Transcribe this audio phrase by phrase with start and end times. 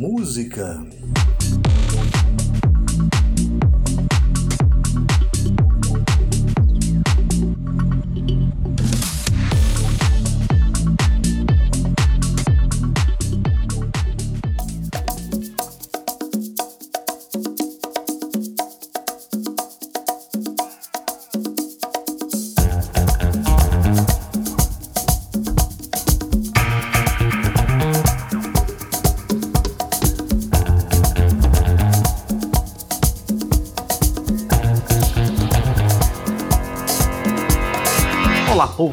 [0.00, 1.19] Música.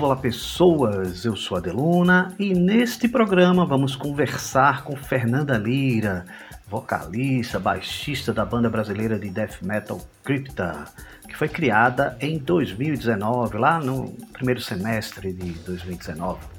[0.08, 1.25] Olá, pessoas.
[1.25, 6.25] Eu sou a Deluna e neste programa vamos conversar com Fernanda Lira,
[6.66, 10.85] vocalista, baixista da banda brasileira de death metal Crypta,
[11.28, 16.56] que foi criada em 2019, lá no primeiro semestre de 2019.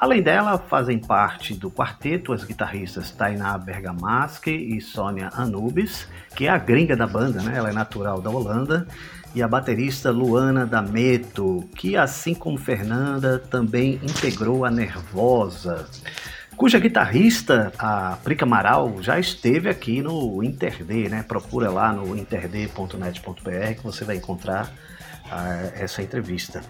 [0.00, 6.48] Além dela, fazem parte do quarteto as guitarristas Tainá Bergamaschi e Sônia Anubis, que é
[6.48, 7.58] a gringa da banda, né?
[7.58, 8.88] Ela é natural da Holanda,
[9.34, 15.86] e a baterista Luana D'Ameto, que assim como Fernanda também integrou a Nervosa,
[16.56, 21.22] cuja guitarrista, a Prica Amaral, já esteve aqui no Interd, né?
[21.22, 24.72] Procura lá no interd.net.br que você vai encontrar
[25.30, 26.60] ah, essa entrevista.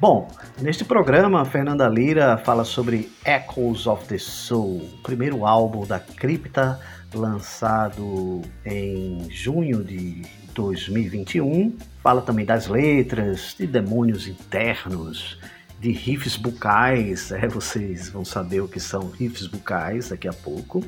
[0.00, 0.28] Bom,
[0.60, 6.80] neste programa, Fernanda Lira fala sobre Echoes of the Soul, primeiro álbum da Cripta,
[7.14, 10.22] lançado em junho de
[10.54, 11.76] 2021.
[12.02, 15.38] Fala também das letras, de demônios internos,
[15.78, 20.84] de riffs bucais, é, vocês vão saber o que são riffs bucais daqui a pouco.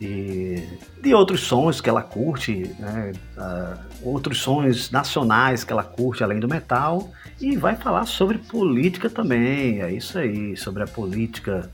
[0.00, 0.64] E
[1.02, 6.38] de outros sons que ela curte, né, uh, outros sons nacionais que ela curte além
[6.38, 7.10] do metal,
[7.40, 11.68] e vai falar sobre política também, é isso aí, sobre a política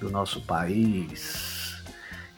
[0.00, 1.82] do nosso país.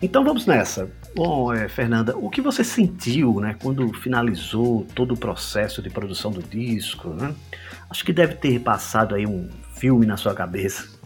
[0.02, 0.90] Então vamos nessa.
[1.14, 6.30] Bom, é, Fernanda, o que você sentiu né, quando finalizou todo o processo de produção
[6.32, 7.10] do disco?
[7.10, 7.34] Né?
[7.88, 10.99] Acho que deve ter passado aí um filme na sua cabeça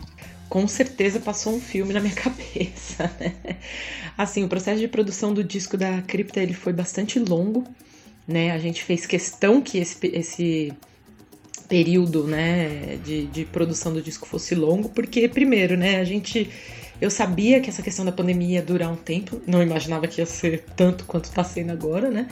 [0.55, 3.35] com certeza passou um filme na minha cabeça, né?
[4.17, 7.65] Assim, o processo de produção do disco da Cripta ele foi bastante longo,
[8.25, 8.53] né?
[8.53, 10.73] A gente fez questão que esse, esse
[11.69, 16.49] período, né, de, de produção do disco fosse longo, porque primeiro, né, a gente
[17.01, 20.27] eu sabia que essa questão da pandemia ia durar um tempo, não imaginava que ia
[20.27, 22.29] ser tanto quanto está sendo agora, né?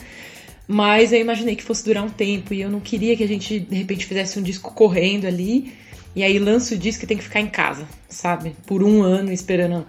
[0.69, 3.59] Mas eu imaginei que fosse durar um tempo e eu não queria que a gente
[3.59, 5.73] de repente fizesse um disco correndo ali
[6.15, 8.55] e aí lança o disco e tem que ficar em casa, sabe?
[8.67, 9.87] Por um ano esperando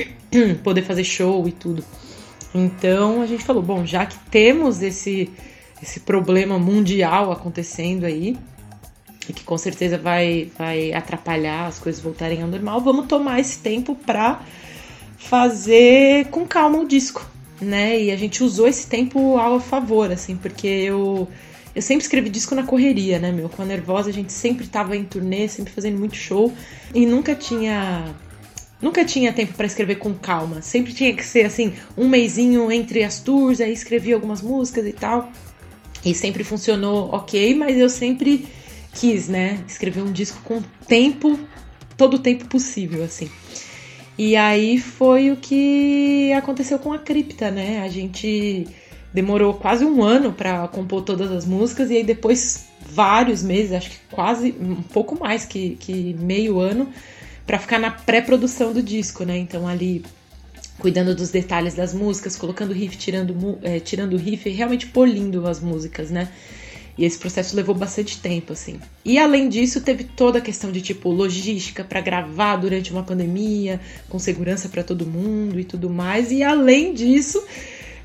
[0.62, 1.84] poder fazer show e tudo.
[2.54, 5.30] Então a gente falou, bom, já que temos esse
[5.82, 8.36] esse problema mundial acontecendo aí,
[9.28, 13.58] e que com certeza vai, vai atrapalhar as coisas voltarem ao normal, vamos tomar esse
[13.58, 14.42] tempo para
[15.16, 17.24] fazer com calma o disco,
[17.60, 18.00] né?
[18.00, 21.28] E a gente usou esse tempo ao favor, assim, porque eu
[21.74, 23.48] eu sempre escrevi disco na correria, né, meu?
[23.48, 26.52] Com a Nervosa a gente sempre tava em turnê, sempre fazendo muito show
[26.94, 28.14] e nunca tinha
[28.80, 30.62] nunca tinha tempo para escrever com calma.
[30.62, 34.92] Sempre tinha que ser assim, um mêsinho entre as tours, aí escrevi algumas músicas e
[34.92, 35.30] tal.
[36.04, 38.48] E sempre funcionou ok, mas eu sempre
[38.94, 41.38] quis, né, escrever um disco com tempo,
[41.96, 43.30] todo o tempo possível, assim.
[44.18, 47.80] E aí foi o que aconteceu com a Cripta, né?
[47.82, 48.66] A gente
[49.12, 53.90] demorou quase um ano para compor todas as músicas e aí depois vários meses, acho
[53.90, 56.88] que quase um pouco mais que, que meio ano,
[57.46, 59.36] para ficar na pré-produção do disco, né?
[59.36, 60.04] Então ali
[60.78, 66.10] cuidando dos detalhes das músicas, colocando riff, tirando, é, tirando riff, realmente polindo as músicas,
[66.10, 66.28] né?
[66.96, 68.78] E esse processo levou bastante tempo, assim.
[69.04, 73.80] E além disso, teve toda a questão de tipo logística para gravar durante uma pandemia,
[74.08, 76.30] com segurança para todo mundo e tudo mais.
[76.30, 77.42] E além disso,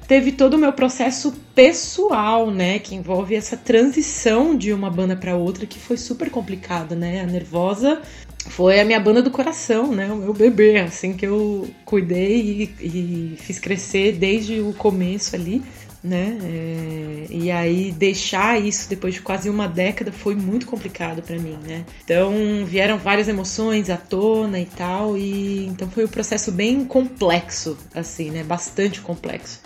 [0.07, 5.35] teve todo o meu processo pessoal, né, que envolve essa transição de uma banda para
[5.35, 7.21] outra que foi super complicado, né?
[7.21, 8.01] A Nervosa
[8.47, 10.11] foi a minha banda do coração, né?
[10.11, 15.63] O meu bebê, assim que eu cuidei e, e fiz crescer desde o começo ali
[16.05, 16.37] né?
[16.43, 21.57] É, e aí deixar isso depois de quase uma década foi muito complicado para mim,
[21.67, 21.83] né?
[22.03, 22.31] Então
[22.63, 28.29] vieram várias emoções à tona e tal, e então foi um processo bem complexo, assim,
[28.29, 28.43] né?
[28.43, 29.61] Bastante complexo.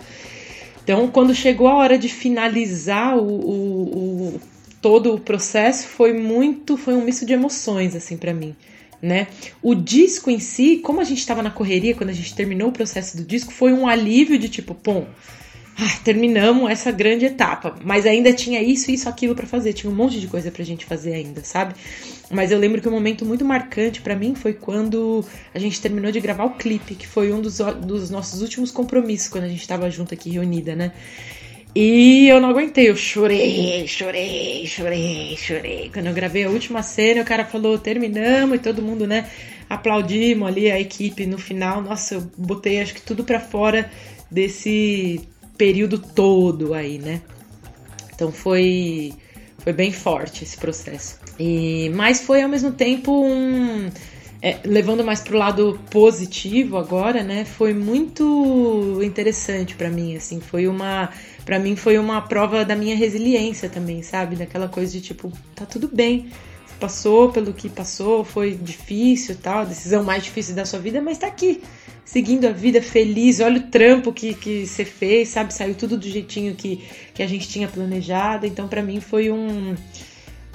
[0.90, 4.40] Então quando chegou a hora de finalizar o, o, o
[4.82, 8.56] todo o processo foi muito, foi um misto de emoções assim para mim.
[9.00, 9.28] Né?
[9.62, 12.72] O disco em si, como a gente estava na correria quando a gente terminou o
[12.72, 15.04] processo do disco, foi um alívio de tipo, pô,
[15.82, 19.94] ah, terminamos essa grande etapa, mas ainda tinha isso, isso, aquilo para fazer, tinha um
[19.96, 21.74] monte de coisa pra gente fazer ainda, sabe?
[22.30, 25.24] Mas eu lembro que um momento muito marcante para mim foi quando
[25.54, 29.28] a gente terminou de gravar o clipe, que foi um dos, dos nossos últimos compromissos
[29.28, 30.92] quando a gente tava junto aqui reunida, né?
[31.74, 35.90] E eu não aguentei, eu chorei, chorei, chorei, chorei.
[35.92, 39.30] Quando eu gravei a última cena, o cara falou: terminamos, e todo mundo, né,
[39.68, 41.80] aplaudimos ali a equipe no final.
[41.80, 43.90] Nossa, eu botei acho que tudo para fora
[44.30, 45.20] desse
[45.60, 47.20] período todo aí, né?
[48.14, 49.12] Então foi
[49.58, 51.18] foi bem forte esse processo.
[51.38, 53.90] E mas foi ao mesmo tempo um
[54.40, 57.44] é, levando mais pro lado positivo agora, né?
[57.44, 61.10] Foi muito interessante para mim, assim, foi uma
[61.44, 64.36] para mim foi uma prova da minha resiliência também, sabe?
[64.36, 66.30] Daquela coisa de tipo, tá tudo bem.
[66.80, 71.18] Passou pelo que passou, foi difícil, tal, a decisão mais difícil da sua vida, mas
[71.18, 71.62] tá aqui
[72.10, 73.38] seguindo a vida feliz.
[73.38, 75.54] Olha o trampo que, que você fez, sabe?
[75.54, 76.82] Saiu tudo do jeitinho que,
[77.14, 78.46] que a gente tinha planejado.
[78.46, 79.76] Então, para mim, foi um,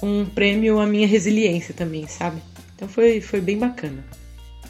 [0.01, 2.41] um prêmio à minha resiliência também, sabe?
[2.75, 4.03] Então, foi, foi bem bacana.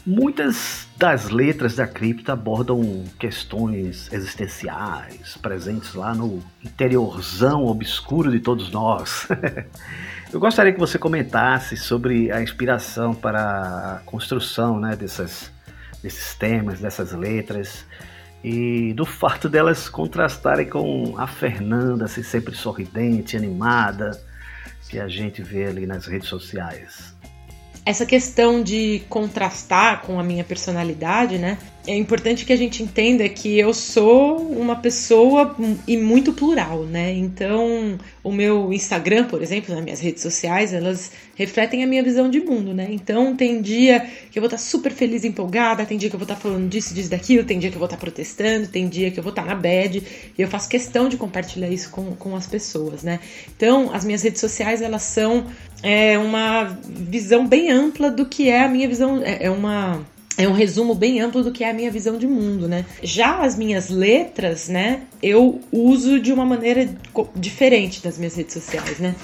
[0.06, 8.70] Muitas das letras da cripta abordam questões existenciais, presentes lá no interiorzão obscuro de todos
[8.70, 9.26] nós.
[10.32, 15.50] Eu gostaria que você comentasse sobre a inspiração para a construção né, dessas
[16.02, 17.84] desses temas, dessas letras
[18.42, 24.20] e do fato delas contrastarem com a Fernanda, assim, sempre sorridente, animada,
[24.88, 27.14] que a gente vê ali nas redes sociais.
[27.84, 31.56] Essa questão de contrastar com a minha personalidade, né?
[31.86, 35.54] É importante que a gente entenda que eu sou uma pessoa
[35.86, 37.12] e muito plural, né?
[37.12, 42.28] Então, o meu Instagram, por exemplo, nas minhas redes sociais, elas refletem a minha visão
[42.28, 42.88] de mundo, né?
[42.90, 44.00] Então, tem dia
[44.30, 46.68] que eu vou estar super feliz e empolgada, tem dia que eu vou estar falando
[46.68, 49.30] disso, disso, daquilo, tem dia que eu vou estar protestando, tem dia que eu vou
[49.30, 50.02] estar na bad,
[50.36, 53.20] e eu faço questão de compartilhar isso com, com as pessoas, né?
[53.56, 55.46] Então, as minhas redes sociais, elas são
[55.82, 60.04] é, uma visão bem ampla do que é a minha visão, é, é uma
[60.38, 62.84] é um resumo bem amplo do que é a minha visão de mundo, né?
[63.02, 66.88] Já as minhas letras, né, eu uso de uma maneira
[67.34, 69.14] diferente das minhas redes sociais, né?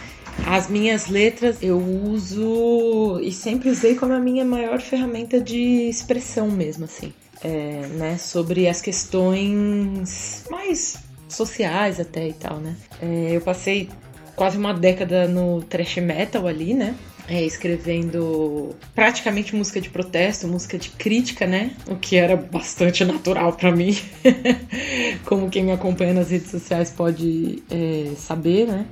[0.46, 6.50] As minhas letras eu uso e sempre usei como a minha maior ferramenta de expressão
[6.50, 7.12] mesmo, assim.
[7.44, 10.96] É, né, sobre as questões mais
[11.28, 12.76] sociais até e tal, né?
[13.00, 13.90] É, eu passei
[14.36, 16.94] quase uma década no thrash metal ali, né?
[17.28, 21.72] É, escrevendo praticamente música de protesto, música de crítica, né?
[21.88, 23.96] O que era bastante natural para mim,
[25.24, 28.86] como quem me acompanha nas redes sociais pode é, saber, né?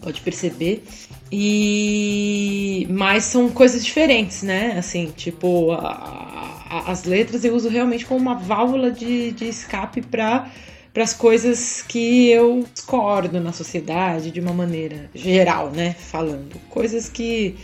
[0.00, 0.84] Pode perceber.
[1.30, 4.76] E mas são coisas diferentes, né?
[4.78, 10.00] Assim, tipo a, a, as letras eu uso realmente como uma válvula de, de escape
[10.00, 10.50] para
[10.98, 17.08] para as coisas que eu discordo na sociedade de uma maneira geral, né, falando, coisas
[17.08, 17.54] que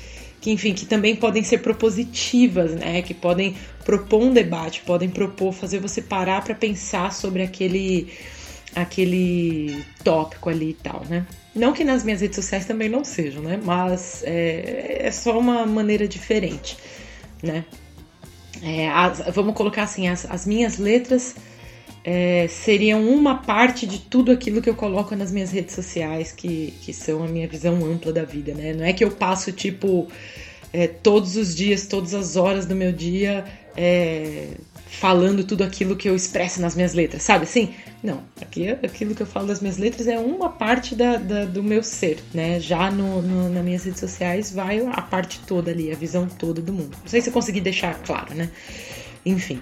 [0.40, 5.52] que enfim, que também podem ser propositivas, né, que podem propor um debate, podem propor
[5.52, 8.12] fazer você parar para pensar sobre aquele
[8.72, 11.26] aquele tópico ali e tal, né?
[11.56, 13.60] Não que nas minhas redes sociais também não sejam, né?
[13.60, 16.76] Mas é, é só uma maneira diferente,
[17.42, 17.64] né?
[18.62, 21.34] É, as, vamos colocar assim, as, as minhas letras
[22.04, 26.74] é, seriam uma parte de tudo aquilo que eu coloco nas minhas redes sociais, que,
[26.82, 28.74] que são a minha visão ampla da vida, né?
[28.74, 30.06] Não é que eu passo, tipo,
[30.72, 33.44] é, todos os dias, todas as horas do meu dia
[33.76, 34.48] é,
[34.86, 37.74] falando tudo aquilo que eu expresso nas minhas letras, sabe assim?
[38.02, 41.62] Não, aqui aquilo que eu falo das minhas letras é uma parte da, da do
[41.62, 42.60] meu ser, né?
[42.60, 46.60] Já no, no, nas minhas redes sociais vai a parte toda ali, a visão toda
[46.60, 46.96] do mundo.
[47.00, 48.50] Não sei se eu consegui deixar claro, né?
[49.24, 49.60] Enfim.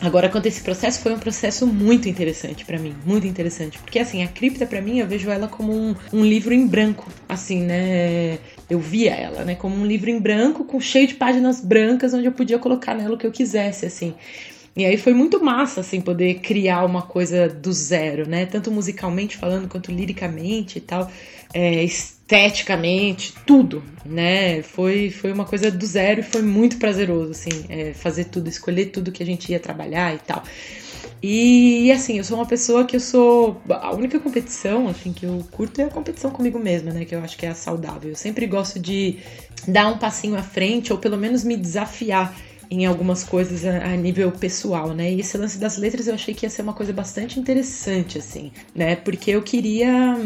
[0.00, 3.98] Agora, quanto a esse processo, foi um processo muito interessante para mim, muito interessante, porque
[3.98, 7.60] assim, a cripta para mim, eu vejo ela como um, um, livro em branco, assim,
[7.62, 8.38] né?
[8.68, 12.26] Eu via ela, né, como um livro em branco, com cheio de páginas brancas, onde
[12.26, 14.14] eu podia colocar nela o que eu quisesse, assim.
[14.76, 18.44] E aí foi muito massa, assim, poder criar uma coisa do zero, né?
[18.44, 21.08] Tanto musicalmente falando, quanto liricamente e tal,
[21.52, 21.84] é,
[22.24, 24.62] esteticamente, tudo, né?
[24.62, 28.86] Foi, foi uma coisa do zero e foi muito prazeroso, assim, é, fazer tudo, escolher
[28.86, 30.42] tudo que a gente ia trabalhar e tal.
[31.22, 33.62] E assim, eu sou uma pessoa que eu sou.
[33.70, 37.04] A única competição, assim, que eu curto é a competição comigo mesma, né?
[37.04, 38.10] Que eu acho que é a saudável.
[38.10, 39.18] Eu sempre gosto de
[39.66, 42.34] dar um passinho à frente, ou pelo menos me desafiar
[42.74, 45.12] em algumas coisas a, a, nível pessoal, né?
[45.12, 48.50] E esse lance das letras eu achei que ia ser uma coisa bastante interessante, assim,
[48.74, 48.96] né?
[48.96, 50.16] Porque eu queria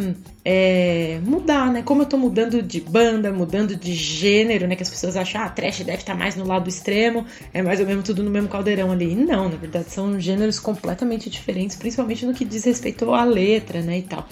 [0.45, 1.83] é, mudar, né?
[1.83, 4.77] Como eu tô mudando de banda, mudando de gênero, né?
[4.77, 7.81] Que as pessoas acham, ah, trash deve estar tá mais no lado extremo, é mais
[7.81, 9.15] ou menos tudo no mesmo caldeirão ali.
[9.15, 13.99] Não, na verdade, são gêneros completamente diferentes, principalmente no que diz respeito à letra, né?
[13.99, 14.27] E tal.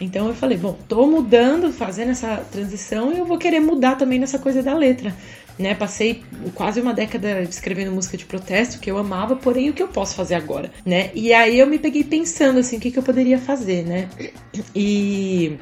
[0.00, 4.18] Então eu falei, bom, tô mudando, fazendo essa transição e eu vou querer mudar também
[4.18, 5.14] nessa coisa da letra
[5.58, 5.74] né?
[5.74, 6.22] Passei
[6.54, 10.14] quase uma década escrevendo música de protesto que eu amava, porém o que eu posso
[10.14, 11.10] fazer agora, né?
[11.14, 14.08] E aí eu me peguei pensando assim, o que, que eu poderia fazer, né?
[14.74, 15.58] E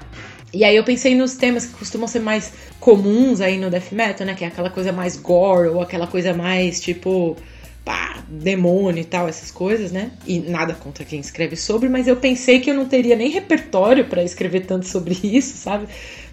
[0.53, 4.27] e aí eu pensei nos temas que costumam ser mais comuns aí no death metal,
[4.27, 4.35] né?
[4.35, 7.37] Que é aquela coisa mais gore ou aquela coisa mais tipo
[7.87, 10.11] pá, demônio e tal, essas coisas, né?
[10.27, 14.07] E nada contra quem escreve sobre, mas eu pensei que eu não teria nem repertório
[14.07, 15.87] para escrever tanto sobre isso, sabe?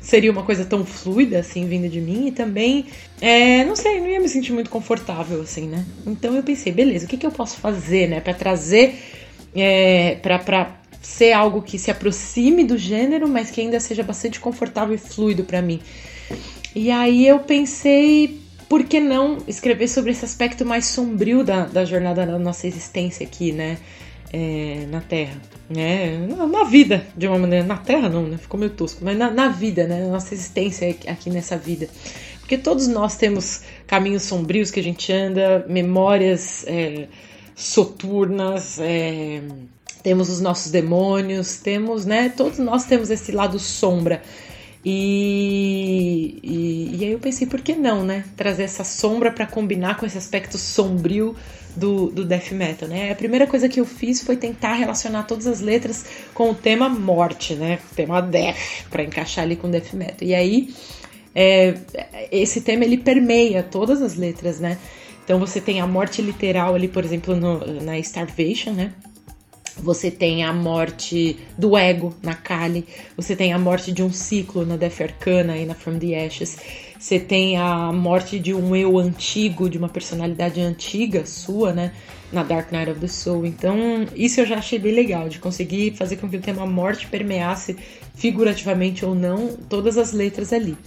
[0.03, 2.87] Seria uma coisa tão fluida assim vinda de mim e também,
[3.21, 5.85] é, não sei, não ia me sentir muito confortável assim, né?
[6.05, 8.95] Então eu pensei, beleza, o que, que eu posso fazer, né, para trazer,
[9.55, 14.93] é, para ser algo que se aproxime do gênero, mas que ainda seja bastante confortável
[14.93, 15.79] e fluido para mim.
[16.75, 21.85] E aí eu pensei, por que não escrever sobre esse aspecto mais sombrio da, da
[21.85, 23.77] jornada da nossa existência aqui, né?
[24.35, 26.17] É, na Terra, né?
[26.27, 27.63] Na, na, vida, de uma maneira.
[27.63, 28.37] Na Terra não, né?
[28.37, 30.05] Ficou meio tosco, mas na, na vida, né?
[30.05, 31.87] Na nossa existência aqui nessa vida.
[32.39, 37.07] Porque todos nós temos caminhos sombrios que a gente anda, memórias é,
[37.55, 39.41] soturnas, é,
[40.01, 42.29] temos os nossos demônios, temos, né?
[42.35, 44.21] Todos nós temos esse lado sombra.
[44.85, 48.25] E, e, e, aí eu pensei, por que não, né?
[48.35, 51.35] Trazer essa sombra para combinar com esse aspecto sombrio
[51.75, 53.11] do, do death metal, né?
[53.11, 56.89] A primeira coisa que eu fiz foi tentar relacionar todas as letras com o tema
[56.89, 57.79] morte, né?
[57.91, 60.27] O tema death, para encaixar ali com death metal.
[60.27, 60.73] E aí,
[61.33, 61.75] é,
[62.29, 64.77] esse tema ele permeia todas as letras, né?
[65.23, 68.93] Então você tem a morte literal ali, por exemplo, no, na Starvation, né?
[69.77, 72.85] Você tem a morte do ego na Kali,
[73.17, 76.57] você tem a morte de um ciclo na Death Arcana e na From the Ashes,
[76.99, 81.91] você tem a morte de um eu antigo, de uma personalidade antiga sua, né?
[82.31, 83.45] Na Dark Knight of the Soul.
[83.45, 87.07] Então, isso eu já achei bem legal, de conseguir fazer com que o tema morte
[87.07, 87.75] permeasse,
[88.15, 90.77] figurativamente ou não, todas as letras ali.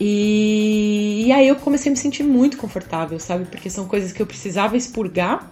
[0.00, 3.44] E, e aí eu comecei a me sentir muito confortável, sabe?
[3.44, 5.50] Porque são coisas que eu precisava expurgar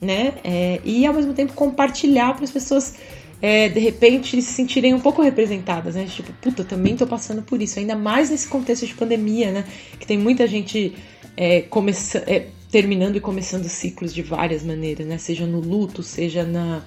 [0.00, 0.34] né?
[0.44, 2.94] É, e ao mesmo tempo compartilhar para as pessoas
[3.40, 6.06] é, de repente se sentirem um pouco representadas, né?
[6.06, 9.64] Tipo, puta, também tô passando por isso, ainda mais nesse contexto de pandemia, né?
[9.98, 10.94] Que tem muita gente
[11.36, 15.18] é, começa, é, terminando e começando ciclos de várias maneiras, né?
[15.18, 16.82] Seja no luto, seja na,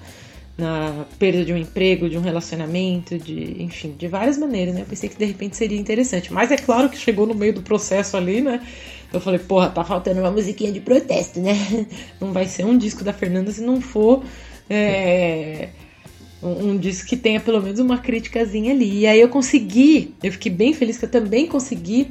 [0.56, 4.82] na perda de um emprego, de um relacionamento, de enfim, de várias maneiras, né?
[4.82, 7.62] Eu pensei que de repente seria interessante, mas é claro que chegou no meio do
[7.62, 8.60] processo ali, né?
[9.12, 11.54] Eu falei, porra, tá faltando uma musiquinha de protesto, né?
[12.20, 14.24] Não vai ser um disco da Fernanda se não for
[14.70, 15.68] é,
[16.42, 19.00] um, um, disco que tenha pelo menos uma críticazinha ali.
[19.00, 22.08] E aí eu consegui, eu fiquei bem feliz que eu também consegui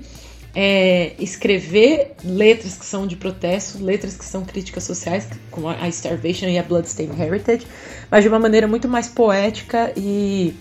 [0.53, 6.47] é, escrever letras que são de protesto, letras que são críticas sociais, como a Starvation
[6.47, 7.65] e a Bloodstained Heritage,
[8.11, 10.53] mas de uma maneira muito mais poética e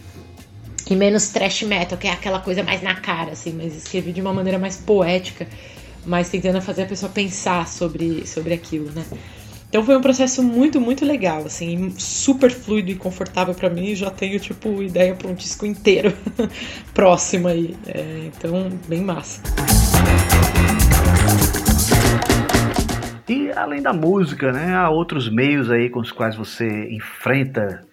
[0.89, 4.21] e menos trash metal, que é aquela coisa mais na cara, assim, mas escrevi de
[4.21, 5.47] uma maneira mais poética
[6.05, 9.05] mas tentando fazer a pessoa pensar sobre, sobre aquilo, né?
[9.69, 13.95] Então foi um processo muito, muito legal, assim, super fluido e confortável para mim.
[13.95, 16.13] Já tenho, tipo, ideia para um disco inteiro
[16.93, 17.77] próximo aí.
[17.87, 19.41] É, então, bem massa.
[23.31, 27.87] E além da música, né, há outros meios aí com os quais você enfrenta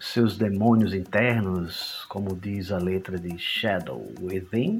[0.00, 4.78] seus demônios internos, como diz a letra de Shadow Within,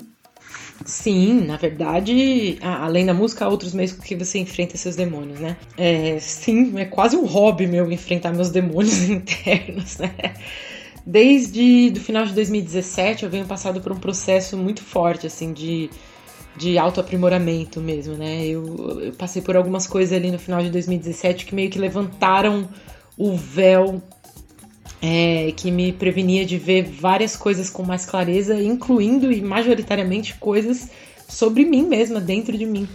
[0.85, 5.39] Sim, na verdade, além da música, há outros meios com que você enfrenta seus demônios,
[5.39, 5.57] né?
[5.77, 10.13] É, sim, é quase um hobby meu enfrentar meus demônios internos, né?
[11.07, 15.89] Desde do final de 2017 eu venho passando por um processo muito forte, assim, de,
[16.57, 18.47] de autoaprimoramento mesmo, né?
[18.47, 22.69] Eu, eu passei por algumas coisas ali no final de 2017 que meio que levantaram
[23.17, 24.03] o véu
[25.03, 30.91] é, que me prevenia de ver várias coisas com mais clareza, incluindo e majoritariamente coisas
[31.29, 32.89] sobre mim mesma, dentro de mim,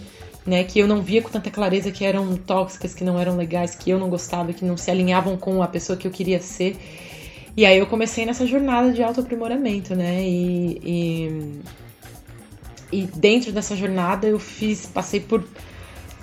[0.46, 0.62] né?
[0.62, 3.90] Que eu não via com tanta clareza, que eram tóxicas, que não eram legais, que
[3.90, 6.76] eu não gostava, que não se alinhavam com a pessoa que eu queria ser.
[7.56, 10.22] E aí eu comecei nessa jornada de autoaprimoramento, né?
[10.22, 11.60] E, e,
[12.92, 15.44] e dentro dessa jornada eu fiz, passei por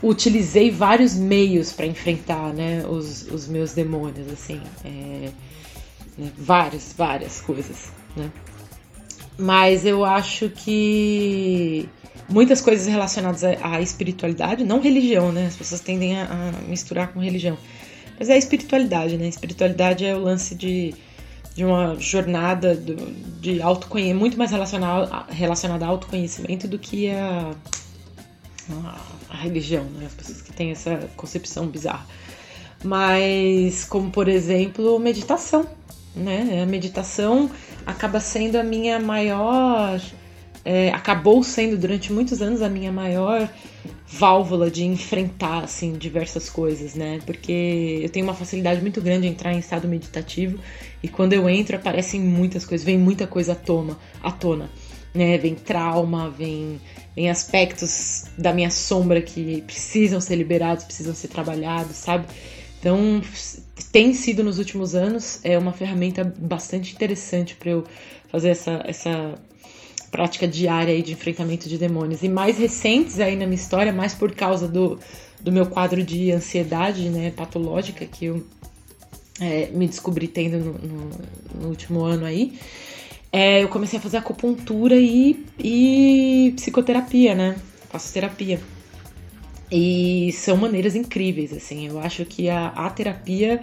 [0.04, 5.30] utilizei vários meios para enfrentar né, os, os meus demônios, assim, é,
[6.18, 8.30] né, várias, várias coisas, né?
[9.38, 11.90] Mas eu acho que
[12.30, 15.48] muitas coisas relacionadas à espiritualidade, não religião, né?
[15.48, 17.58] As pessoas tendem a, a misturar com religião.
[18.20, 19.28] Mas é a espiritualidade, né?
[19.28, 20.94] Espiritualidade é o lance de,
[21.56, 22.96] de uma jornada do,
[23.40, 27.52] de autoconhecimento, muito mais relacionada, relacionada ao autoconhecimento do que a,
[28.72, 30.06] a, a religião, né?
[30.08, 32.06] As pessoas que têm essa concepção bizarra.
[32.84, 35.68] Mas, como por exemplo, meditação,
[36.16, 36.62] né?
[36.64, 37.50] A meditação
[37.86, 40.02] acaba sendo a minha maior.
[40.66, 43.48] é, acabou sendo durante muitos anos a minha maior
[44.08, 47.20] válvula de enfrentar assim diversas coisas, né?
[47.26, 50.60] Porque eu tenho uma facilidade muito grande em entrar em estado meditativo
[51.04, 54.70] e quando eu entro aparecem muitas coisas, vem muita coisa à tona, à tona,
[55.14, 55.38] né?
[55.38, 56.80] Vem trauma, vem
[57.16, 62.26] vem aspectos da minha sombra que precisam ser liberados, precisam ser trabalhados, sabe?
[62.80, 63.22] Então,
[63.92, 67.84] tem sido nos últimos anos é uma ferramenta bastante interessante para eu
[68.30, 69.36] fazer essa, essa
[70.12, 72.24] prática diária aí de enfrentamento de demônios.
[72.24, 75.00] E mais recentes aí na minha história, mais por causa do,
[75.40, 78.46] do meu quadro de ansiedade né, patológica que eu
[79.40, 81.10] é, me descobri tendo no, no,
[81.62, 82.58] no último ano aí,
[83.32, 87.56] é, eu comecei a fazer acupuntura e, e psicoterapia, né?
[87.90, 88.60] Faço terapia.
[89.72, 91.88] E são maneiras incríveis, assim.
[91.88, 93.60] Eu acho que a, a terapia.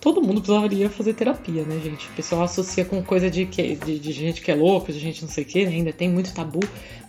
[0.00, 2.08] Todo mundo precisaria fazer terapia, né, gente?
[2.08, 5.20] O pessoal associa com coisa de, que, de, de gente que é louca, de gente
[5.20, 5.72] não sei o que, né?
[5.72, 6.60] ainda tem muito tabu.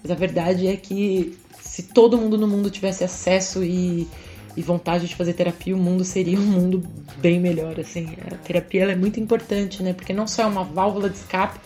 [0.04, 4.06] Mas a verdade é que se todo mundo no mundo tivesse acesso e,
[4.55, 6.83] e vontade de fazer terapia, o mundo seria um mundo
[7.17, 8.09] bem melhor, assim.
[8.31, 9.93] A terapia é muito importante, né?
[9.93, 11.59] Porque não só é uma válvula de escape,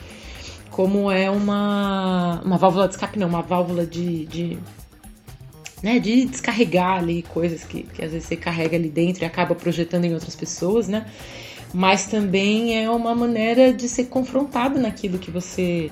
[0.70, 2.42] como é uma.
[2.44, 4.26] Uma válvula de escape, não, uma válvula de.
[4.26, 4.60] de
[5.84, 9.54] né, de descarregar ali coisas que, que às vezes você carrega ali dentro e acaba
[9.54, 11.06] projetando em outras pessoas, né?
[11.74, 15.92] Mas também é uma maneira de ser confrontado naquilo que você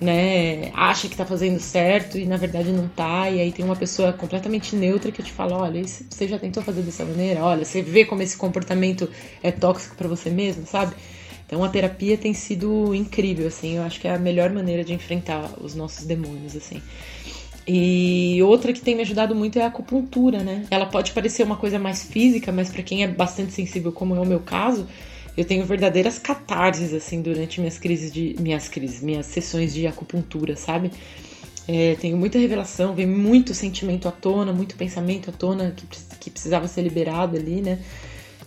[0.00, 3.76] né, acha que tá fazendo certo e na verdade não tá, e aí tem uma
[3.76, 7.42] pessoa completamente neutra que te fala, olha, você já tentou fazer dessa maneira?
[7.42, 9.08] Olha, você vê como esse comportamento
[9.42, 10.94] é tóxico para você mesmo, sabe?
[11.46, 14.92] Então a terapia tem sido incrível, assim, eu acho que é a melhor maneira de
[14.92, 16.82] enfrentar os nossos demônios, assim.
[17.68, 20.66] E outra que tem me ajudado muito é a acupuntura, né?
[20.70, 24.20] Ela pode parecer uma coisa mais física, mas para quem é bastante sensível, como é
[24.20, 24.86] o meu caso,
[25.36, 30.56] eu tenho verdadeiras catarses assim durante minhas crises de minhas crises, minhas sessões de acupuntura,
[30.56, 30.90] sabe?
[31.68, 35.86] É, tenho muita revelação, vem muito sentimento à tona, muito pensamento à tona que,
[36.20, 37.80] que precisava ser liberado ali, né?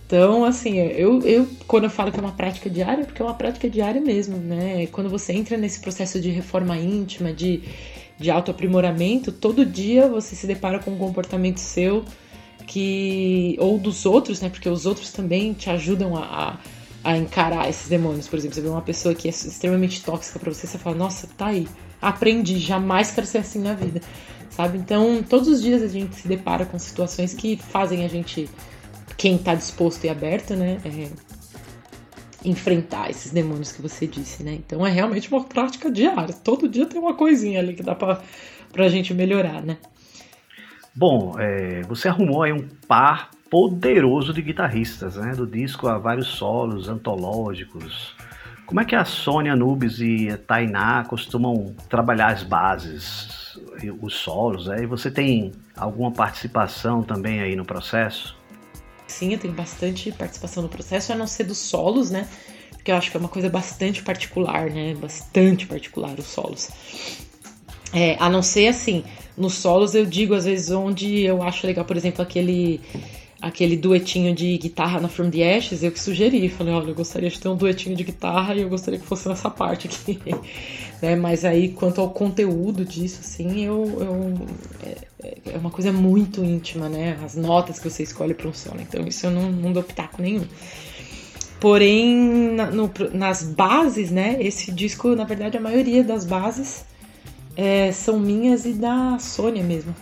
[0.10, 3.26] Então, assim, eu, eu quando eu falo que é uma prática diária, é porque é
[3.26, 4.88] uma prática diária mesmo, né?
[4.88, 7.62] Quando você entra nesse processo de reforma íntima, de,
[8.18, 12.04] de autoaprimoramento, todo dia você se depara com um comportamento seu
[12.66, 13.56] que.
[13.60, 14.50] ou dos outros, né?
[14.50, 16.58] Porque os outros também te ajudam a, a,
[17.04, 18.28] a encarar esses demônios.
[18.28, 21.28] Por exemplo, você vê uma pessoa que é extremamente tóxica pra você, você fala, nossa,
[21.38, 21.68] tá aí,
[22.02, 24.02] aprendi, jamais quero ser assim na vida.
[24.50, 24.78] Sabe?
[24.78, 28.50] Então, todos os dias a gente se depara com situações que fazem a gente
[29.16, 31.10] quem tá disposto e aberto, né, é,
[32.48, 34.54] enfrentar esses demônios que você disse, né?
[34.54, 36.34] Então é realmente uma prática diária.
[36.34, 38.22] Todo dia tem uma coisinha ali que dá pra,
[38.72, 39.78] pra gente melhorar, né?
[40.96, 45.34] Bom, é, você arrumou aí um par poderoso de guitarristas, né?
[45.34, 48.16] Do disco há vários solos antológicos.
[48.66, 53.58] Como é que a Sônia Nubes e a Tainá costumam trabalhar as bases,
[54.00, 54.84] os solos, né?
[54.84, 58.38] E você tem alguma participação também aí no processo?
[59.08, 62.28] Sim, eu tenho bastante participação no processo, a não ser dos solos, né?
[62.74, 64.94] Porque eu acho que é uma coisa bastante particular, né?
[64.94, 66.70] Bastante particular os solos.
[67.92, 69.04] É, a não ser assim,
[69.36, 72.80] nos solos eu digo às vezes onde eu acho legal, por exemplo, aquele
[73.42, 77.30] aquele duetinho de guitarra na From the Ashes, eu que sugeri, falei, olha, eu gostaria
[77.30, 80.20] de ter um duetinho de guitarra e eu gostaria que fosse nessa parte aqui.
[81.02, 81.16] Né?
[81.16, 84.48] Mas aí, quanto ao conteúdo disso, assim, eu, eu
[84.84, 87.18] é, é, uma coisa muito íntima, né?
[87.24, 88.82] As notas que você escolhe para um solo.
[88.82, 90.46] Então, isso eu não, não dou pitaco nenhum.
[91.58, 94.36] Porém, na, no, nas bases, né?
[94.42, 96.84] Esse disco, na verdade, a maioria das bases
[97.56, 99.96] é, são minhas e da Sônia mesmo.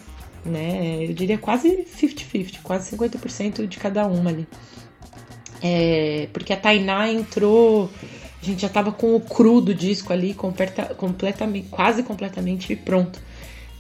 [0.48, 1.06] Né?
[1.06, 4.48] Eu diria quase 50-50, quase 50% de cada uma ali.
[5.62, 7.90] É, porque a Tainá entrou
[8.42, 13.20] a gente já tava com o cru do disco ali completa, completamente, quase completamente pronto.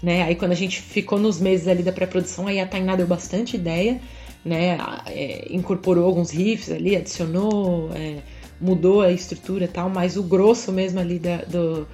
[0.01, 0.23] Né?
[0.23, 3.56] Aí quando a gente ficou nos meses ali da pré-produção, aí a Tainá deu bastante
[3.56, 4.01] ideia,
[4.43, 4.77] né?
[5.08, 8.17] É, incorporou alguns riffs ali, adicionou, é,
[8.60, 11.88] mudou a estrutura e tal, mas o grosso mesmo ali da, do,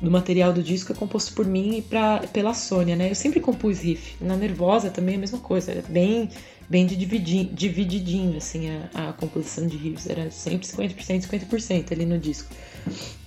[0.00, 3.10] do material do disco é composto por mim e pra, pela Sônia, né?
[3.10, 4.14] Eu sempre compus riff.
[4.20, 6.28] Na Nervosa também é a mesma coisa, é bem
[6.68, 10.08] bem divididinho, divididinho assim, a, a composição de riffs.
[10.08, 12.54] Era sempre 50%, 50% ali no disco,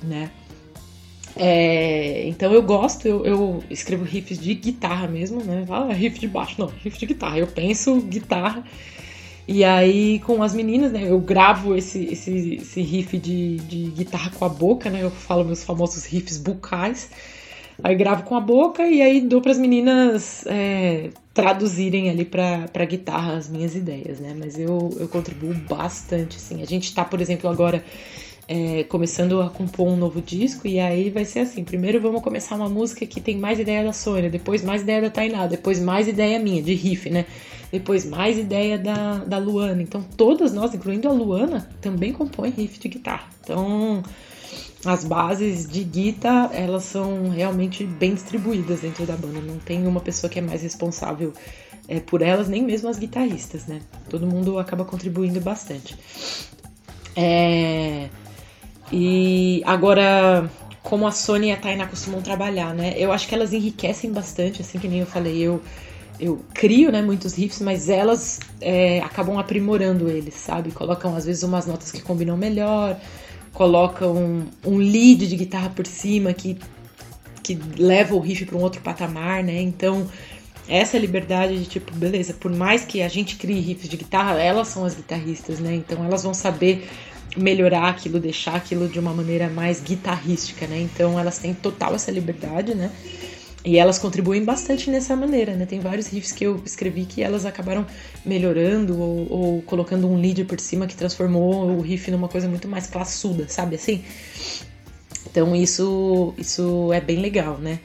[0.02, 0.32] né?
[1.36, 5.66] É, então eu gosto, eu, eu, escrevo riffs de guitarra mesmo, né?
[5.70, 7.38] Ah, riff de baixo, não, riff de guitarra.
[7.38, 8.64] Eu penso guitarra.
[9.47, 11.03] E aí, com as meninas, né?
[11.10, 15.03] Eu gravo esse, esse, esse riff de, de guitarra com a boca, né?
[15.03, 17.10] Eu falo meus famosos riffs bucais.
[17.84, 22.86] Aí gravo com a boca e aí dou para as meninas é, traduzirem ali para
[22.86, 24.36] guitarra as minhas ideias, né?
[24.38, 26.62] Mas eu, eu contribuo bastante, assim.
[26.62, 27.84] A gente tá, por exemplo, agora
[28.47, 32.56] é, começando a compor um novo disco e aí vai ser assim: primeiro vamos começar
[32.56, 36.08] uma música que tem mais ideia da Sônia, depois mais ideia da Tainá, depois mais
[36.08, 37.25] ideia minha, de riff, né?
[37.74, 39.82] Depois mais ideia da, da Luana.
[39.82, 43.28] Então todas nós, incluindo a Luana, também compõem riff de guitarra.
[43.42, 44.04] Então
[44.86, 49.42] as bases de guitarra, elas são realmente bem distribuídas dentro da banda.
[49.42, 51.34] Não tem uma pessoa que é mais responsável
[51.88, 53.82] é, por elas, nem mesmo as guitarristas, né?
[54.08, 55.98] Todo mundo acaba contribuindo bastante.
[57.16, 58.08] É...
[58.92, 60.48] E agora,
[60.84, 62.94] como a Sony e a Taina costumam trabalhar, né?
[62.98, 65.60] Eu acho que elas enriquecem bastante, assim que nem eu falei, eu
[66.19, 70.71] eu crio, né, muitos riffs, mas elas é, acabam aprimorando eles, sabe?
[70.71, 72.99] Colocam às vezes umas notas que combinam melhor,
[73.54, 76.58] coloca um, um lead de guitarra por cima que,
[77.41, 79.62] que leva o riff para um outro patamar, né?
[79.62, 80.08] Então,
[80.67, 84.69] essa liberdade de tipo, beleza, por mais que a gente crie riffs de guitarra, elas
[84.69, 85.76] são as guitarristas, né?
[85.76, 86.88] Então, elas vão saber
[87.36, 90.80] melhorar aquilo, deixar aquilo de uma maneira mais guitarrística, né?
[90.80, 92.91] Então, elas têm total essa liberdade, né?
[93.65, 95.65] E elas contribuem bastante nessa maneira, né?
[95.65, 97.86] Tem vários riffs que eu escrevi que elas acabaram
[98.26, 102.67] melhorando ou, ou, colocando um lead por cima que transformou o riff numa coisa muito
[102.67, 104.04] mais classuda, sabe assim?
[105.32, 107.80] Então isso, isso é bem legal, né?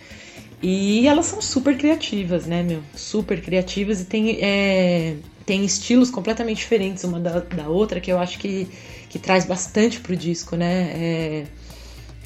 [0.61, 2.83] E elas são super criativas, né, meu?
[2.95, 5.15] Super criativas e tem, é,
[5.47, 8.67] tem estilos completamente diferentes uma da, da outra que eu acho que,
[9.09, 10.91] que traz bastante pro disco, né?
[10.93, 11.45] É,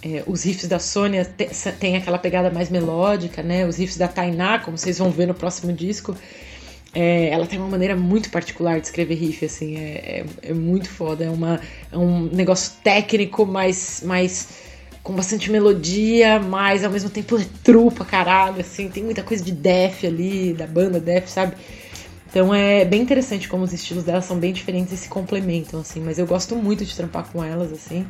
[0.02, 1.24] é, os riffs da Sônia
[1.78, 3.64] tem aquela pegada mais melódica, né?
[3.64, 6.16] Os riffs da Tainá, como vocês vão ver no próximo disco,
[6.92, 10.90] é, ela tem uma maneira muito particular de escrever riff, assim, é, é, é muito
[10.90, 11.24] foda.
[11.24, 11.60] É, uma,
[11.90, 14.48] é um negócio técnico, mas, mais
[15.04, 19.52] com bastante melodia, mas ao mesmo tempo é trupa, caralho, assim, tem muita coisa de
[19.52, 21.54] Def ali, da banda Def, sabe?
[22.28, 26.00] Então é bem interessante como os estilos delas são bem diferentes e se complementam, assim,
[26.00, 28.06] mas eu gosto muito de trampar com elas, assim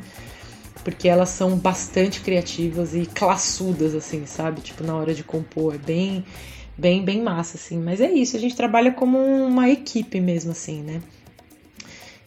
[0.83, 4.61] porque elas são bastante criativas e classudas, assim, sabe?
[4.61, 6.25] Tipo, na hora de compor, é bem,
[6.77, 7.79] bem, bem massa, assim.
[7.79, 11.01] Mas é isso, a gente trabalha como uma equipe mesmo, assim, né?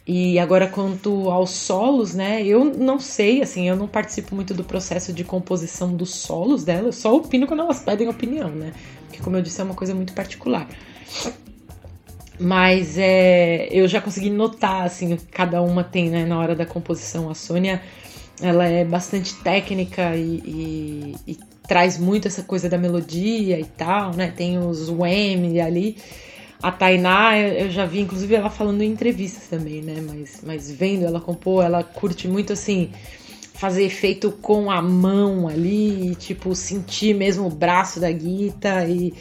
[0.07, 2.43] E agora, quanto aos solos, né?
[2.45, 6.89] Eu não sei, assim, eu não participo muito do processo de composição dos solos dela,
[6.89, 8.73] eu só opino quando elas pedem opinião, né?
[9.07, 10.69] Porque, como eu disse, é uma coisa muito particular.
[12.39, 17.29] Mas é, eu já consegui notar, assim, cada uma tem, né, na hora da composição.
[17.31, 17.83] A Sônia
[18.41, 20.43] ela é bastante técnica e,
[21.27, 24.33] e, e, traz muito essa coisa da melodia e tal, né?
[24.35, 25.97] Tem os whammy ali.
[26.63, 30.03] A Tainá, eu já vi, inclusive, ela falando em entrevistas também, né?
[30.07, 32.91] Mas, mas vendo ela compor, ela curte muito assim
[33.55, 39.15] fazer efeito com a mão ali, e, tipo, sentir mesmo o braço da guita e,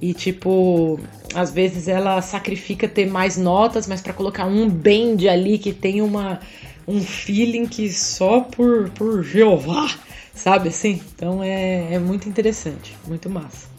[0.00, 0.98] e tipo,
[1.34, 6.02] às vezes ela sacrifica ter mais notas, mas para colocar um bend ali que tem
[6.02, 6.40] uma
[6.86, 9.88] um feeling que só por, por Jeová,
[10.32, 11.02] sabe assim?
[11.14, 13.74] Então é, é muito interessante, muito massa.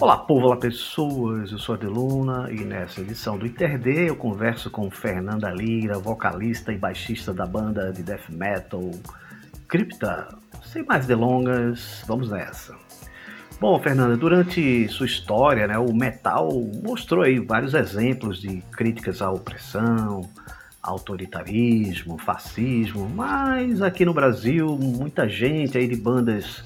[0.00, 1.52] Olá, povo, olá, pessoas.
[1.52, 6.72] Eu sou a Deluna e nessa edição do ITRD eu converso com Fernanda Lira, vocalista
[6.72, 8.90] e baixista da banda de death metal
[9.66, 10.28] Crypta.
[10.72, 12.76] Sem mais delongas, vamos nessa.
[13.58, 16.48] Bom, Fernanda, durante sua história, né, o metal
[16.84, 20.28] mostrou aí vários exemplos de críticas à opressão,
[20.82, 26.62] autoritarismo, fascismo, mas aqui no Brasil, muita gente aí de bandas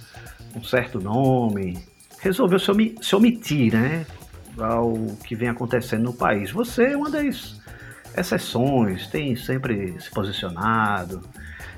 [0.53, 1.79] com certo nome
[2.21, 4.05] resolveu se, se omitir, né,
[4.59, 6.51] ao que vem acontecendo no país.
[6.51, 7.61] Você é uma das
[8.17, 11.23] exceções, tem sempre se posicionado.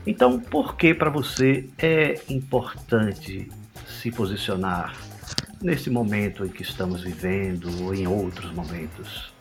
[0.07, 3.49] Então, por que para você é importante
[4.03, 4.95] se posicionar
[5.63, 9.33] nesse momento em que estamos vivendo ou em outros momentos?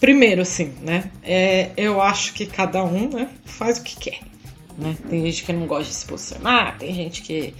[0.00, 1.10] Primeiro, assim, né?
[1.22, 4.20] É, eu acho que cada um né, faz o que quer.
[4.76, 4.96] Né?
[5.08, 7.54] Tem gente que não gosta de se posicionar, tem gente que,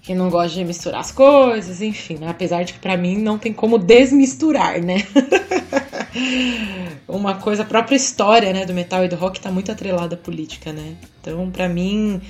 [0.00, 2.28] que não gosta de misturar as coisas, enfim, né?
[2.28, 4.98] Apesar de que para mim não tem como desmisturar, né?
[7.08, 10.18] Uma coisa, a própria história né, do metal e do rock tá muito atrelada à
[10.18, 10.96] política, né?
[11.20, 12.20] Então, para mim,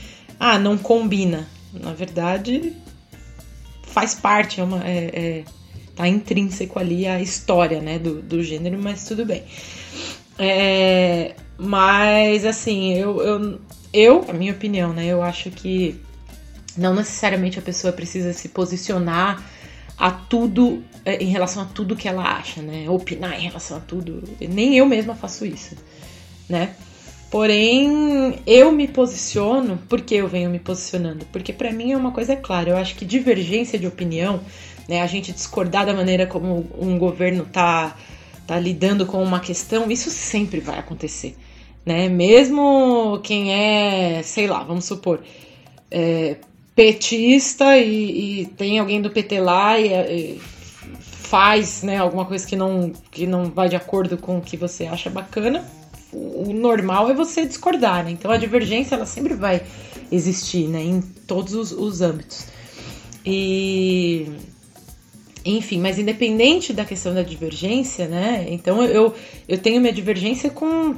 [0.40, 1.46] ah, não combina.
[1.72, 2.74] Na verdade,
[3.82, 5.44] faz parte, é uma, é, é,
[5.94, 9.44] tá intrínseco ali a história, né, do, do gênero, mas tudo bem.
[10.38, 13.61] É, mas, assim, eu, eu,
[13.92, 16.00] eu, a minha opinião, né, eu acho que
[16.76, 19.42] não necessariamente a pessoa precisa se posicionar
[19.98, 24.22] a tudo, em relação a tudo que ela acha, né, opinar em relação a tudo.
[24.40, 25.76] Nem eu mesma faço isso,
[26.48, 26.74] né.
[27.30, 31.24] Porém, eu me posiciono, por que eu venho me posicionando?
[31.32, 34.40] Porque para mim é uma coisa clara, eu acho que divergência de opinião,
[34.86, 37.96] né, a gente discordar da maneira como um governo tá,
[38.46, 41.34] tá lidando com uma questão, isso sempre vai acontecer.
[41.86, 42.08] Né?
[42.08, 45.22] Mesmo quem é, sei lá, vamos supor,
[45.90, 46.36] é,
[46.76, 50.40] petista e, e, tem alguém do PT lá e, e
[51.32, 54.84] faz né, alguma coisa que não, que não vai de acordo com o que você
[54.84, 55.66] acha bacana,
[56.12, 58.10] o normal é você discordar, né?
[58.10, 59.62] Então a divergência ela sempre vai
[60.10, 60.82] existir, né?
[60.82, 62.48] Em todos os, os âmbitos.
[63.24, 64.30] E
[65.42, 68.44] enfim, mas independente da questão da divergência, né?
[68.50, 69.14] Então eu,
[69.48, 70.94] eu tenho minha divergência com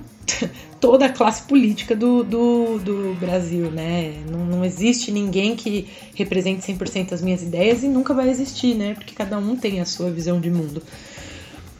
[0.85, 4.23] toda a classe política do, do, do Brasil, né?
[4.31, 8.93] Não, não existe ninguém que represente 100% as minhas ideias e nunca vai existir, né?
[8.93, 10.83] Porque cada um tem a sua visão de mundo.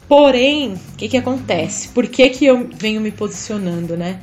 [0.07, 1.89] Porém, o que, que acontece?
[1.89, 4.21] Por que, que eu venho me posicionando, né?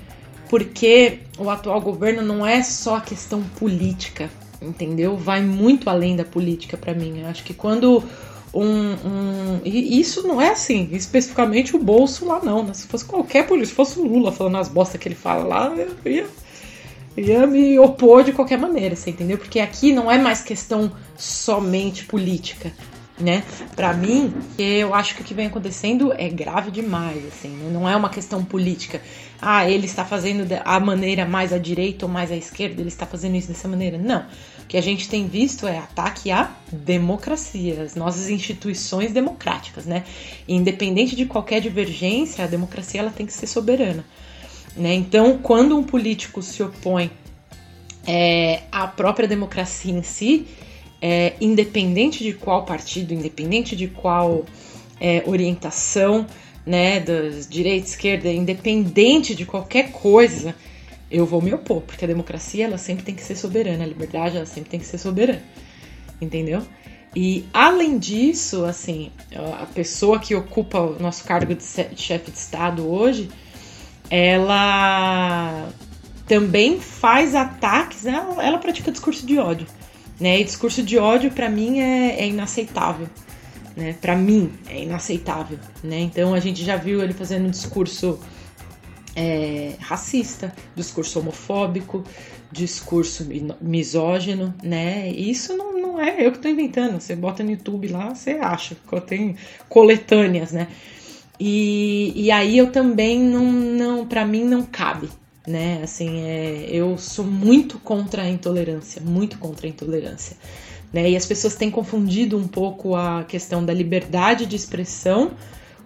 [0.51, 4.29] Porque o atual governo não é só questão política,
[4.61, 5.17] entendeu?
[5.17, 7.21] Vai muito além da política para mim.
[7.21, 8.03] Eu acho que quando
[8.55, 12.63] um, um, E isso não é assim, especificamente o bolso lá, não.
[12.63, 12.75] Né?
[12.75, 15.75] Se fosse qualquer político, se fosse o Lula falando as bostas que ele fala lá,
[15.75, 16.27] eu ia,
[17.17, 19.39] ia me opor de qualquer maneira, você entendeu?
[19.39, 22.73] Porque aqui não é mais questão somente política
[23.23, 23.45] né?
[23.77, 27.71] Para mim, eu acho que o que vem acontecendo é grave demais, assim, né?
[27.73, 29.01] não é uma questão política.
[29.41, 33.07] Ah, ele está fazendo a maneira mais à direita ou mais à esquerda, ele está
[33.07, 33.99] fazendo isso dessa maneira.
[33.99, 34.25] Não.
[34.73, 40.03] Que a gente tem visto é ataque à democracia, às nossas instituições democráticas, né?
[40.49, 44.03] independente de qualquer divergência, a democracia ela tem que ser soberana.
[44.75, 44.95] Né?
[44.95, 47.11] Então, quando um político se opõe
[48.07, 50.47] é, à própria democracia em si,
[51.03, 54.47] é, independente de qual partido, independente de qual
[54.99, 56.27] é, orientação,
[56.65, 60.55] né, das direita, esquerda, independente de qualquer coisa,
[61.13, 64.37] eu vou me opor, porque a democracia ela sempre tem que ser soberana, a liberdade
[64.37, 65.43] ela sempre tem que ser soberana,
[66.21, 66.63] entendeu?
[67.15, 69.11] E além disso, assim,
[69.61, 73.29] a pessoa que ocupa o nosso cargo de chefe de Estado hoje,
[74.09, 75.69] ela
[76.27, 79.67] também faz ataques, ela, ela pratica discurso de ódio.
[80.19, 80.41] Né?
[80.41, 83.09] E discurso de ódio para mim é, é inaceitável.
[83.77, 83.95] Né?
[84.01, 85.59] Para mim é inaceitável.
[85.85, 86.01] Né?
[86.01, 88.19] Então a gente já viu ele fazendo um discurso
[89.15, 92.05] é, racista, discurso homofóbico,
[92.51, 93.27] discurso
[93.61, 95.09] misógino, né?
[95.09, 97.01] Isso não, não é eu que estou inventando.
[97.01, 98.77] Você bota no YouTube lá, você acha.
[99.07, 99.37] Tem
[99.69, 100.69] coletâneas, né?
[101.41, 105.09] E, e aí eu também não, não para mim não cabe,
[105.47, 105.81] né?
[105.83, 110.37] Assim, é, eu sou muito contra a intolerância, muito contra a intolerância.
[110.93, 111.11] Né?
[111.11, 115.31] E as pessoas têm confundido um pouco a questão da liberdade de expressão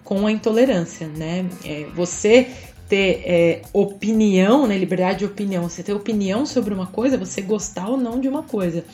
[0.02, 1.48] com a intolerância, né?
[1.64, 2.48] É, você
[2.88, 4.76] ter é, opinião, né?
[4.76, 8.42] Liberdade de opinião, você ter opinião sobre uma coisa, você gostar ou não de uma
[8.42, 8.84] coisa.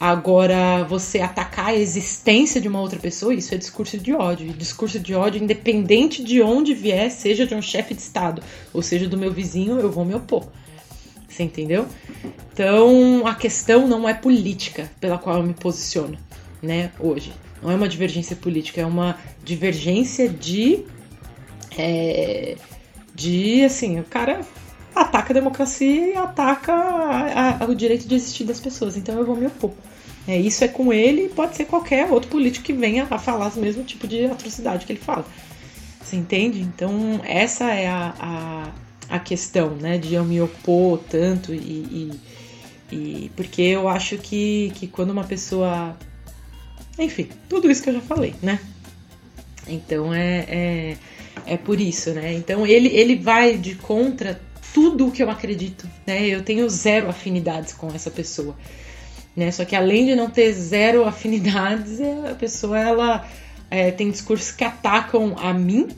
[0.00, 4.52] Agora, você atacar a existência de uma outra pessoa, isso é discurso de ódio.
[4.52, 8.40] Discurso de ódio, independente de onde vier, seja de um chefe de Estado,
[8.72, 10.46] ou seja do meu vizinho, eu vou me opor.
[11.28, 11.86] Você entendeu?
[12.52, 16.16] Então, a questão não é política pela qual eu me posiciono,
[16.62, 17.32] né, hoje.
[17.60, 20.84] Não é uma divergência política, é uma divergência de.
[21.76, 22.56] É,
[23.18, 24.40] de, assim, o cara
[24.94, 28.96] ataca a democracia e ataca a, a, o direito de existir das pessoas.
[28.96, 29.72] Então eu vou me opor.
[30.26, 33.60] É, isso é com ele pode ser qualquer outro político que venha a falar o
[33.60, 35.26] mesmo tipo de atrocidade que ele fala.
[36.00, 36.60] Você entende?
[36.60, 39.98] Então, essa é a, a, a questão, né?
[39.98, 45.24] De eu me opor tanto e, e, e, porque eu acho que, que quando uma
[45.24, 45.96] pessoa.
[46.98, 48.58] Enfim, tudo isso que eu já falei, né?
[49.66, 50.96] Então é, é,
[51.46, 52.34] é por isso, né?
[52.34, 54.40] Então ele, ele vai de contra
[54.72, 56.26] tudo o que eu acredito, né?
[56.26, 58.56] Eu tenho zero afinidades com essa pessoa.
[59.36, 59.52] Né?
[59.52, 63.28] Só que além de não ter zero afinidades, a pessoa ela
[63.70, 65.88] é, tem discursos que atacam a mim,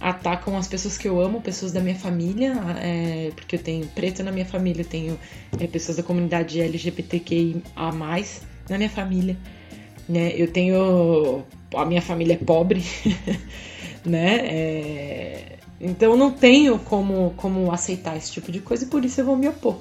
[0.00, 4.22] atacam as pessoas que eu amo, pessoas da minha família, é, porque eu tenho preto
[4.22, 5.18] na minha família, eu tenho
[5.58, 7.56] é, pessoas da comunidade LGBTQIA
[8.68, 9.36] na minha família,
[10.08, 10.32] né?
[10.36, 12.82] Eu tenho a minha família é pobre,
[14.04, 14.36] né?
[14.44, 19.24] É, então não tenho como, como aceitar esse tipo de coisa e por isso eu
[19.24, 19.78] vou me opor.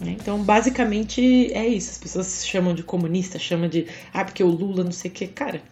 [0.00, 0.16] Né?
[0.20, 1.90] Então, basicamente é isso.
[1.90, 5.26] As pessoas chamam de comunista, chamam de ah, porque o Lula não sei o que.
[5.26, 5.62] Cara,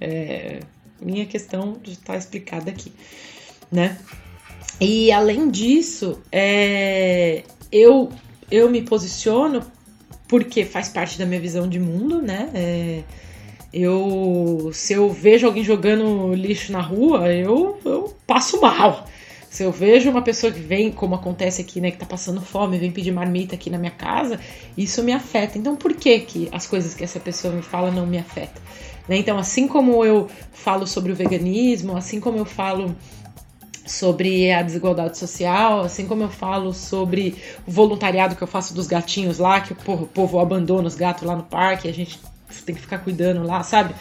[0.00, 0.60] é,
[1.00, 2.92] minha questão está explicada aqui,
[3.70, 3.98] né?
[4.80, 8.10] E além disso, é, eu,
[8.50, 9.62] eu me posiciono
[10.26, 12.50] porque faz parte da minha visão de mundo, né?
[12.54, 13.02] É,
[13.74, 19.04] eu, se eu vejo alguém jogando lixo na rua, eu, eu passo mal.
[19.50, 22.78] Se eu vejo uma pessoa que vem, como acontece aqui, né, que tá passando fome,
[22.78, 24.38] vem pedir marmita aqui na minha casa,
[24.78, 25.58] isso me afeta.
[25.58, 28.62] Então, por que que as coisas que essa pessoa me fala não me afetam?
[29.08, 29.16] Né?
[29.16, 32.94] Então, assim como eu falo sobre o veganismo, assim como eu falo
[33.84, 37.34] sobre a desigualdade social, assim como eu falo sobre
[37.66, 41.24] o voluntariado que eu faço dos gatinhos lá, que porra, o povo abandona os gatos
[41.24, 42.18] lá no parque, a gente
[42.64, 43.94] tem que ficar cuidando lá, sabe?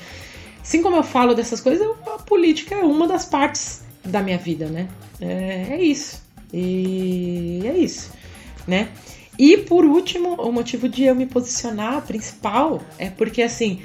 [0.62, 4.68] Assim como eu falo dessas coisas, a política é uma das partes da minha vida,
[4.68, 4.88] né?
[5.20, 6.22] É, é isso.
[6.54, 8.12] E é isso,
[8.68, 8.90] né?
[9.38, 13.82] E por último, o motivo de eu me posicionar principal é porque assim,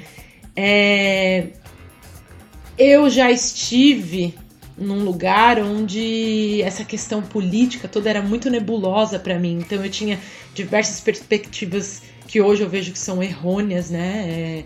[0.55, 1.47] é...
[2.77, 4.35] eu já estive
[4.77, 9.59] num lugar onde essa questão política toda era muito nebulosa para mim.
[9.59, 10.19] Então eu tinha
[10.53, 14.63] diversas perspectivas que hoje eu vejo que são errôneas, né?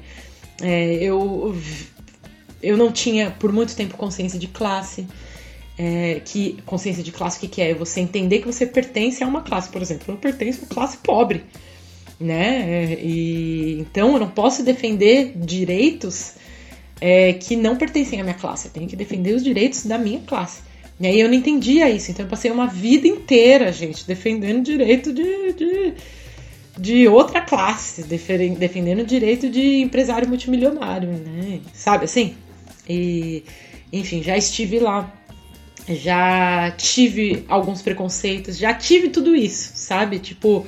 [0.62, 1.56] É, é, eu,
[2.62, 5.08] eu não tinha por muito tempo consciência de classe
[5.78, 7.74] é, que consciência de classe o que, que é?
[7.74, 11.46] Você entender que você pertence a uma classe, por exemplo, eu pertenço a classe pobre,
[12.20, 12.98] né?
[13.02, 16.34] E então eu não posso defender direitos
[17.00, 20.20] é, que não pertencem à minha classe, eu tenho que defender os direitos da minha
[20.20, 20.62] classe.
[21.00, 25.14] E aí eu não entendia isso, então eu passei uma vida inteira, gente, defendendo direito
[25.14, 25.94] de, de,
[26.78, 31.60] de outra classe, defendendo o direito de empresário multimilionário, né?
[31.74, 32.36] Sabe assim?
[32.90, 33.44] E,
[33.92, 35.12] enfim, já estive lá
[35.88, 40.20] já tive alguns preconceitos, já tive tudo isso, sabe?
[40.20, 40.66] Tipo,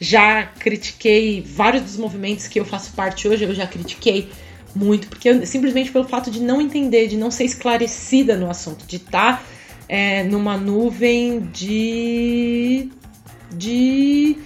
[0.00, 4.28] já critiquei vários dos movimentos que eu faço parte hoje, eu já critiquei
[4.74, 8.86] muito, porque eu, simplesmente pelo fato de não entender, de não ser esclarecida no assunto,
[8.86, 9.42] de estar tá,
[9.88, 12.90] é, numa nuvem de.
[13.50, 14.36] de.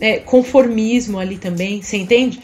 [0.00, 2.40] É, conformismo ali também, você entende?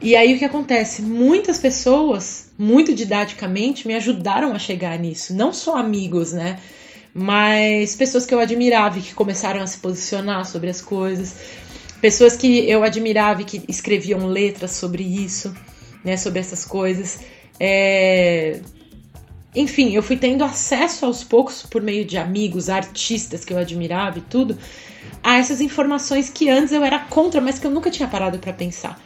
[0.00, 1.02] E aí o que acontece?
[1.02, 5.34] Muitas pessoas, muito didaticamente, me ajudaram a chegar nisso.
[5.34, 6.58] Não só amigos, né?
[7.12, 11.34] Mas pessoas que eu admirava e que começaram a se posicionar sobre as coisas.
[12.00, 15.52] Pessoas que eu admirava e que escreviam letras sobre isso,
[16.04, 16.16] né?
[16.16, 17.18] Sobre essas coisas.
[17.58, 18.60] É...
[19.54, 24.18] Enfim, eu fui tendo acesso aos poucos, por meio de amigos, artistas que eu admirava
[24.18, 24.56] e tudo,
[25.22, 28.52] a essas informações que antes eu era contra, mas que eu nunca tinha parado para
[28.52, 29.00] pensar.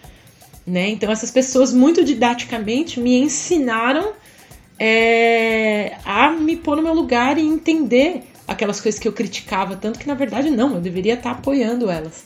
[0.67, 0.91] Né?
[0.91, 4.13] Então essas pessoas muito didaticamente me ensinaram
[4.79, 9.99] é, a me pôr no meu lugar e entender aquelas coisas que eu criticava, tanto
[9.99, 12.25] que na verdade não, eu deveria estar apoiando elas.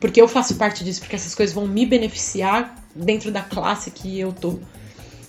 [0.00, 4.18] Porque eu faço parte disso, porque essas coisas vão me beneficiar dentro da classe que
[4.18, 4.58] eu tô.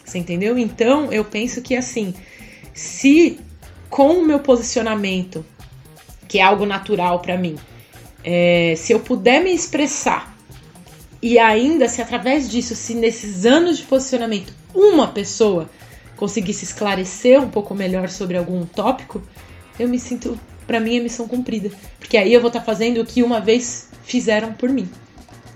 [0.03, 0.58] Você entendeu?
[0.58, 2.13] Então eu penso que assim,
[2.73, 3.39] se
[3.89, 5.45] com o meu posicionamento,
[6.27, 7.55] que é algo natural para mim,
[8.25, 10.35] é, se eu puder me expressar
[11.21, 15.69] e ainda, se através disso, se nesses anos de posicionamento, uma pessoa
[16.15, 19.21] conseguisse esclarecer um pouco melhor sobre algum tópico,
[19.79, 21.69] eu me sinto, para mim, a missão cumprida.
[21.99, 24.89] Porque aí eu vou estar tá fazendo o que uma vez fizeram por mim.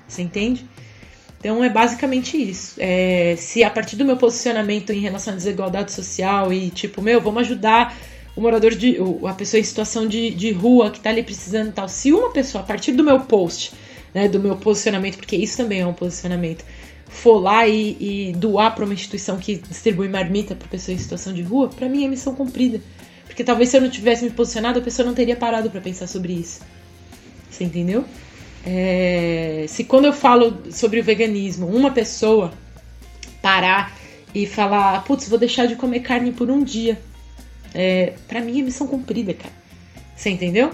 [0.07, 0.65] Você entende?
[1.39, 2.75] Então é basicamente isso.
[2.77, 7.21] É, se a partir do meu posicionamento em relação à desigualdade social e tipo, meu,
[7.21, 7.97] vamos ajudar
[8.39, 8.97] o morador de.
[9.27, 11.89] a pessoa em situação de, de rua que tá ali precisando e tal.
[11.89, 13.73] Se uma pessoa, a partir do meu post,
[14.13, 16.63] né, do meu posicionamento, porque isso também é um posicionamento,
[17.05, 21.33] for lá e, e doar para uma instituição que distribui marmita para pessoa em situação
[21.33, 22.81] de rua, para mim é missão cumprida.
[23.25, 26.07] Porque talvez se eu não tivesse me posicionado, a pessoa não teria parado para pensar
[26.07, 26.61] sobre isso.
[27.49, 28.05] Você entendeu?
[28.65, 32.53] É, se quando eu falo sobre o veganismo, uma pessoa
[33.41, 33.97] parar
[34.33, 36.99] e falar, putz, vou deixar de comer carne por um dia,
[37.73, 39.53] é, para mim é missão cumprida, cara.
[40.15, 40.71] Você entendeu?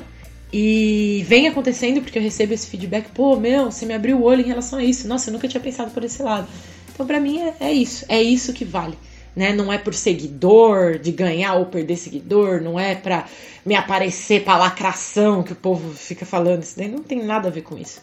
[0.51, 4.41] E vem acontecendo porque eu recebo esse feedback, pô, meu, você me abriu o olho
[4.41, 5.07] em relação a isso.
[5.07, 6.47] Nossa, eu nunca tinha pensado por esse lado.
[6.93, 8.05] Então, para mim, é, é, isso.
[8.07, 8.97] É isso que vale.
[9.35, 9.51] Né?
[9.51, 13.25] Não é por seguidor, de ganhar ou perder seguidor, não é pra
[13.65, 16.63] me aparecer pra lacração que o povo fica falando.
[16.63, 18.01] Isso daí não tem nada a ver com isso.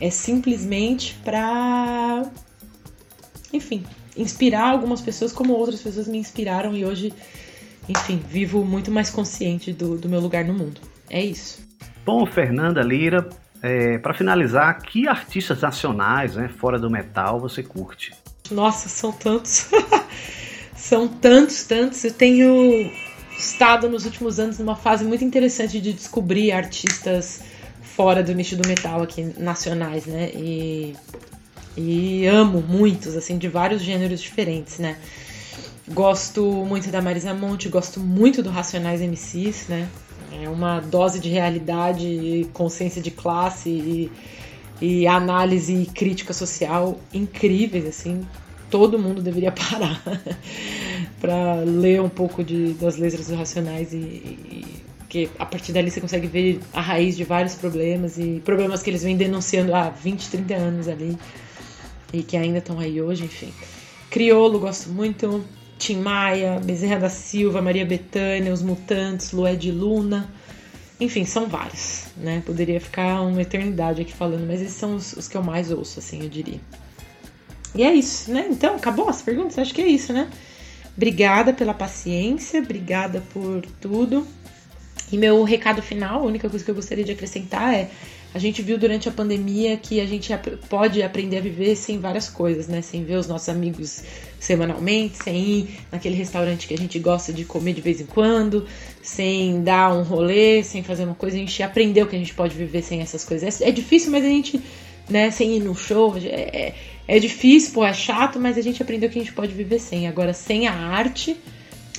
[0.00, 2.28] É simplesmente pra.
[3.52, 3.84] Enfim,
[4.16, 7.12] inspirar algumas pessoas como outras pessoas me inspiraram e hoje,
[7.88, 10.80] enfim, vivo muito mais consciente do, do meu lugar no mundo.
[11.10, 11.62] É isso.
[12.04, 13.28] Bom, Fernanda Lira,
[13.62, 18.12] é, para finalizar, que artistas nacionais, né, fora do metal, você curte?
[18.50, 19.70] Nossa, são tantos.
[20.76, 22.04] são tantos, tantos.
[22.04, 22.90] Eu tenho
[23.38, 27.42] estado nos últimos anos numa fase muito interessante de descobrir artistas
[27.82, 30.30] fora do nicho do metal aqui, nacionais, né?
[30.34, 30.94] E,
[31.76, 34.98] e amo muitos, assim, de vários gêneros diferentes, né?
[35.88, 39.88] Gosto muito da Marisa Monte, gosto muito do Racionais MCs, né?
[40.32, 44.12] É uma dose de realidade consciência de classe e,
[44.80, 48.26] e análise e crítica social incríveis, assim.
[48.70, 50.02] Todo mundo deveria parar
[51.20, 55.92] para ler um pouco de, das letras dos Racionais e, e porque a partir dali
[55.92, 59.88] você consegue ver a raiz de vários problemas e problemas que eles vêm denunciando há
[59.88, 61.16] 20, 30 anos ali
[62.12, 63.52] e que ainda estão aí hoje, enfim.
[64.10, 65.44] Criolo, gosto muito.
[65.78, 70.28] Tim Maia, Bezerra da Silva, Maria Bethânia, Os Mutantes, Lué de Luna.
[71.00, 72.42] Enfim, são vários, né?
[72.46, 75.98] Poderia ficar uma eternidade aqui falando, mas esses são os, os, que eu mais ouço,
[75.98, 76.60] assim, eu diria.
[77.74, 78.46] E é isso, né?
[78.48, 79.58] Então, acabou as perguntas?
[79.58, 80.30] Acho que é isso, né?
[80.96, 84.26] Obrigada pela paciência, obrigada por tudo.
[85.12, 87.90] E meu recado final, a única coisa que eu gostaria de acrescentar é
[88.34, 90.32] a gente viu durante a pandemia que a gente
[90.68, 92.82] pode aprender a viver sem várias coisas, né?
[92.82, 94.02] Sem ver os nossos amigos
[94.40, 98.66] semanalmente, sem ir naquele restaurante que a gente gosta de comer de vez em quando,
[99.00, 101.36] sem dar um rolê, sem fazer uma coisa.
[101.36, 103.60] A gente aprendeu que a gente pode viver sem essas coisas.
[103.60, 104.60] É, difícil, mas a gente,
[105.08, 106.74] né, sem ir no show, é, é,
[107.06, 110.08] é difícil, pô, é chato, mas a gente aprendeu que a gente pode viver sem.
[110.08, 111.36] Agora, sem a arte,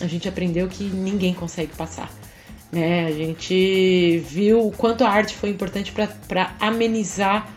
[0.02, 2.12] a gente aprendeu que ninguém consegue passar.
[2.76, 3.06] Né?
[3.06, 5.94] A gente viu o quanto a arte foi importante
[6.28, 7.50] para amenizar